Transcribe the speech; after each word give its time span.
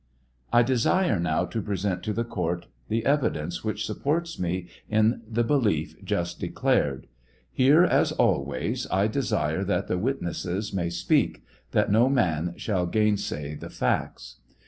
I 0.51 0.63
desire 0.63 1.19
now 1.19 1.45
to 1.45 1.61
present 1.61 2.01
to 2.05 2.11
the 2.11 2.23
court 2.23 2.65
the 2.87 3.05
evidence 3.05 3.63
which 3.63 3.85
supports 3.85 4.39
me 4.39 4.65
in 4.89 5.21
the 5.29 5.43
belief 5.43 6.03
just 6.03 6.39
declared. 6.39 7.05
Here, 7.51 7.83
as 7.83 8.11
always, 8.11 8.87
I 8.89 9.05
desire 9.05 9.63
that 9.65 9.85
the 9.85 9.99
witnesses 9.99 10.73
may 10.73 10.89
speak, 10.89 11.43
that 11.69 11.91
no 11.91 12.09
man 12.09 12.55
shall 12.57 12.87
gainsay 12.87 13.53
the 13.53 13.69
facts. 13.69 14.37